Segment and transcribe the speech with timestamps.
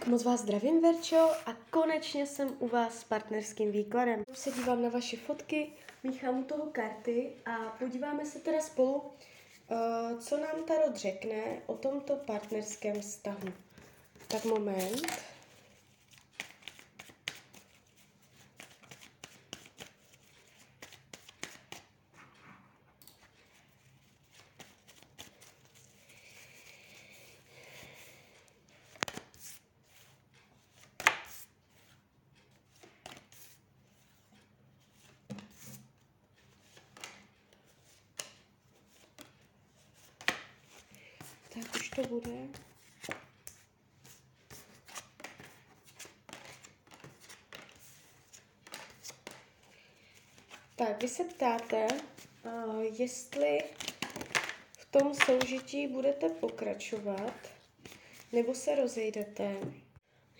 [0.00, 4.24] Tak moc vás zdravím, Verčo, a konečně jsem u vás s partnerským výkladem.
[4.32, 10.18] Se dívám na vaše fotky, míchám u toho karty a podíváme se teda spolu, uh,
[10.18, 13.48] co nám Tarot řekne o tomto partnerském vztahu.
[14.28, 15.06] Tak moment.
[41.54, 42.48] Tak už to bude.
[50.76, 51.86] Tak, vy se ptáte,
[52.44, 53.58] uh, jestli
[54.72, 57.34] v tom soužití budete pokračovat,
[58.32, 59.56] nebo se rozejdete.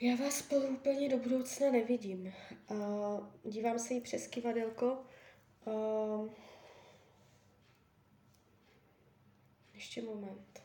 [0.00, 2.32] Já vás spolu úplně do budoucna nevidím.
[2.70, 5.04] Uh, dívám se jí přes kivadelko.
[5.64, 6.30] Uh,
[9.74, 10.59] ještě moment.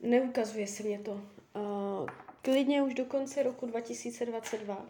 [0.00, 1.12] Neukazuje se mě to.
[1.12, 2.08] Uh,
[2.42, 4.86] klidně už do konce roku 2022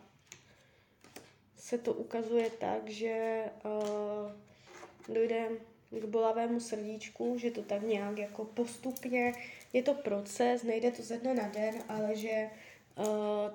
[1.56, 5.48] se to ukazuje tak, že uh, dojde
[5.90, 9.32] k bolavému srdíčku, že to tak nějak jako postupně,
[9.72, 12.50] je to proces, nejde to ze dne na den, ale že
[12.98, 13.04] uh,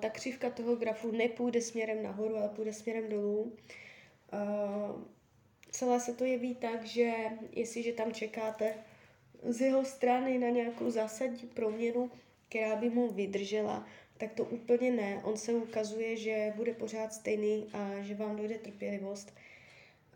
[0.00, 3.52] ta křivka toho grafu nepůjde směrem nahoru, ale půjde směrem dolů.
[4.32, 5.02] Uh,
[5.70, 7.12] celé se to jeví tak, že
[7.52, 8.74] jestliže tam čekáte
[9.42, 12.10] z jeho strany na nějakou zásadní proměnu,
[12.48, 13.86] která by mu vydržela,
[14.18, 15.20] tak to úplně ne.
[15.24, 19.32] On se ukazuje, že bude pořád stejný a že vám dojde trpělivost.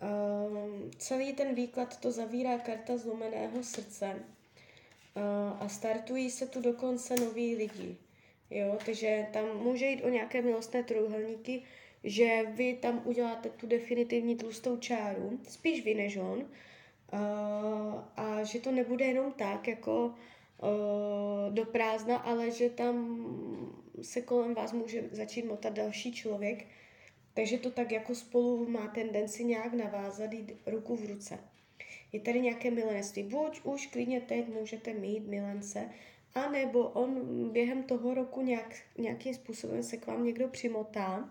[0.03, 7.17] Uh, celý ten výklad to zavírá karta zlomeného srdce uh, a startují se tu dokonce
[7.17, 7.97] noví lidi.
[8.51, 11.63] Jo, takže tam může jít o nějaké milostné trojuhelníky,
[12.05, 16.49] že vy tam uděláte tu definitivní tlustou čáru, spíš vy než on,
[18.17, 23.27] a že to nebude jenom tak, jako uh, do prázdna, ale že tam
[24.03, 26.67] se kolem vás může začít motat další člověk,
[27.35, 31.39] takže to tak jako spolu má tendenci nějak navázat, jít ruku v ruce.
[32.13, 33.23] Je tady nějaké milenství.
[33.23, 35.89] Buď už klidně teď můžete mít milence,
[36.35, 41.31] anebo on během toho roku nějak, nějakým způsobem se k vám někdo přimotá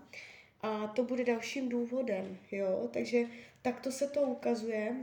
[0.62, 3.25] a to bude dalším důvodem, jo, takže
[3.62, 4.96] takto se to ukazuje.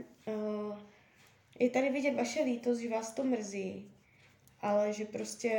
[1.59, 3.91] Je tady vidět vaše lítost, že vás to mrzí,
[4.61, 5.51] ale že prostě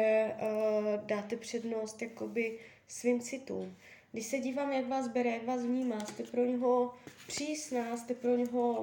[1.06, 2.58] dáte přednost jakoby
[2.88, 3.76] svým citům.
[4.12, 6.94] Když se dívám, jak vás bere, jak vás vnímá, jste pro něho
[7.26, 8.80] přísná, jste pro něho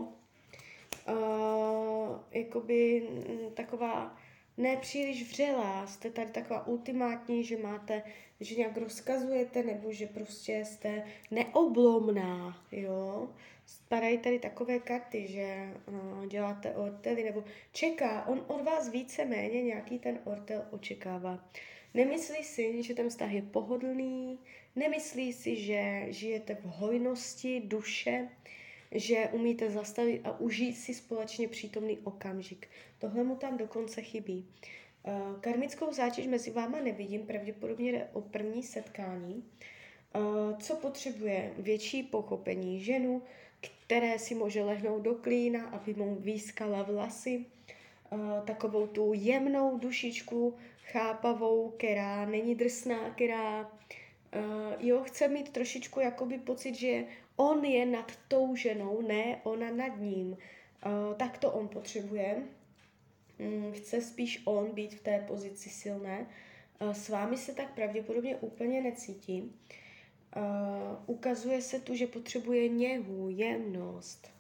[1.08, 3.08] uh, jakoby
[3.54, 4.18] taková
[4.58, 8.04] nepříliš vřelá, jste tady taková ultimátní, že máte,
[8.40, 13.30] že nějak rozkazujete, nebo že prostě jste neoblomná, jo.
[13.66, 20.00] Spadají tady takové karty, že uh, děláte ortely, nebo čeká, on od vás více-méně nějaký
[20.00, 21.50] ten ortel očekává.
[21.94, 24.40] Nemyslí si, že ten vztah je pohodlný,
[24.76, 28.30] nemyslí si, že žijete v hojnosti duše,
[28.96, 32.68] že umíte zastavit a užít si společně přítomný okamžik.
[33.00, 34.48] Tohle mu tam dokonce chybí.
[35.08, 35.12] Eh,
[35.42, 39.44] karmickou zátěž mezi váma nevidím, pravděpodobně jde o první setkání.
[40.16, 40.20] Eh,
[40.60, 41.54] co potřebuje?
[41.58, 43.22] Větší pochopení ženu,
[43.86, 47.46] které si může lehnout do klína, aby mu výskala vlasy,
[48.12, 53.72] eh, takovou tu jemnou dušičku, chápavou, která není drsná, která
[54.80, 57.04] jo, chce mít trošičku jakoby pocit, že
[57.36, 60.32] on je nad tou ženou, ne ona nad ním.
[60.86, 62.44] Uh, tak to on potřebuje.
[63.40, 66.28] Um, chce spíš on být v té pozici silné.
[66.82, 69.42] Uh, s vámi se tak pravděpodobně úplně necítí.
[70.36, 74.32] Uh, ukazuje se tu, že potřebuje něhu, jemnost,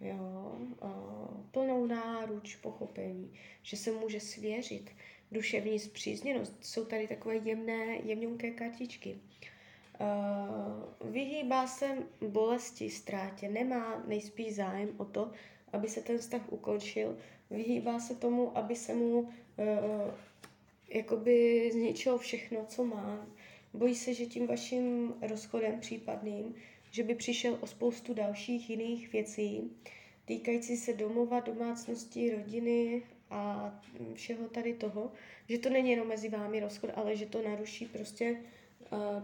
[0.00, 4.90] jo, uh, plnou náruč, pochopení, že se může svěřit,
[5.32, 6.54] duševní zpřízněnost.
[6.60, 9.18] Jsou tady takové jemné, jemňonké kartičky.
[10.00, 11.88] Uh, vyhýbá se
[12.28, 15.30] bolesti, ztrátě, nemá nejspíš zájem o to,
[15.72, 17.16] aby se ten vztah ukončil,
[17.50, 19.28] vyhýbá se tomu, aby se mu uh,
[20.88, 23.26] jakoby zničilo všechno, co má.
[23.74, 26.54] Bojí se, že tím vaším rozchodem případným,
[26.90, 29.70] že by přišel o spoustu dalších jiných věcí,
[30.24, 33.74] týkající se domova, domácnosti, rodiny a
[34.14, 35.12] všeho tady toho,
[35.48, 38.36] že to není jenom mezi vámi rozchod, ale že to naruší prostě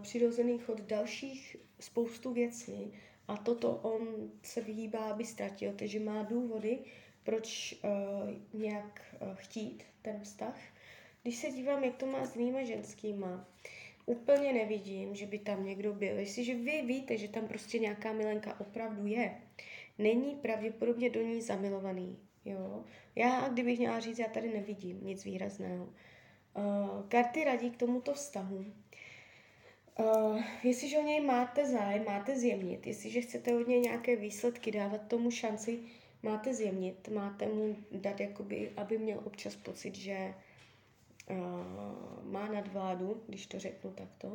[0.03, 2.93] přirozený chod dalších spoustu věcí
[3.29, 6.79] a toto on se vyhýbá, aby ztratil, takže má důvody
[7.27, 10.59] proč uh, nějak uh, chtít ten vztah.
[11.23, 13.49] Když se dívám, jak to má s jinýma ženskýma,
[14.07, 16.19] úplně nevidím, že by tam někdo byl.
[16.19, 19.41] Jestliže vy víte, že tam prostě nějaká milenka opravdu je,
[19.99, 22.19] není pravděpodobně do ní zamilovaný.
[22.47, 22.85] Jo?
[23.15, 25.85] Já, kdybych měla říct, já tady nevidím nic výrazného.
[25.85, 28.65] Uh, karty radí k tomuto vztahu.
[29.99, 32.87] Uh, jestliže o něj máte zájem, máte zjemnit.
[32.87, 35.79] Jestliže chcete od něj nějaké výsledky, dávat tomu šanci,
[36.23, 40.35] máte zjemnit, máte mu dát, jakoby, aby měl občas pocit, že
[41.31, 41.37] uh,
[42.33, 44.29] má nadvládu, když to řeknu takto.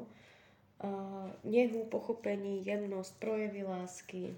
[0.83, 4.35] Uh, něhu, pochopení, jemnost, projevy lásky,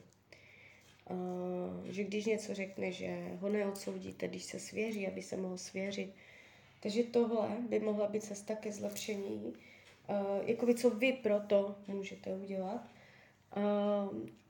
[1.84, 6.14] že když něco řekne, že ho neodsoudíte, když se svěří, aby se mohl svěřit.
[6.80, 9.54] Takže tohle by mohla být cesta ke zlepšení.
[10.46, 12.88] Jakoby co vy pro to můžete udělat.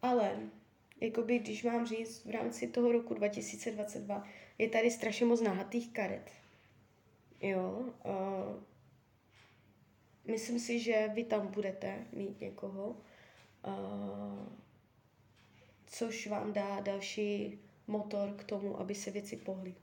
[0.01, 0.39] Ale
[1.01, 4.23] jakoby, když mám říct, v rámci toho roku 2022
[4.57, 6.31] je tady strašně moc nahatých karet.
[7.41, 7.85] Jo.
[10.25, 12.97] Myslím si, že vy tam budete mít někoho.
[15.93, 19.75] Což vám dá další motor k tomu, aby se věci pohly.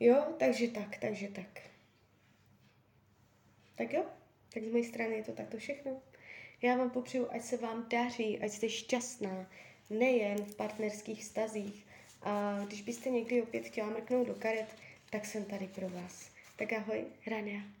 [0.00, 1.60] Jo, takže tak, takže tak.
[3.74, 4.04] Tak jo,
[4.52, 6.02] tak z mé strany je to takto všechno.
[6.62, 9.50] Já vám popřeju, ať se vám daří, ať jste šťastná,
[9.90, 11.86] nejen v partnerských stazích.
[12.22, 14.76] A když byste někdy opět chtěla mrknout do karet,
[15.10, 16.30] tak jsem tady pro vás.
[16.56, 17.77] Tak ahoj, Rania.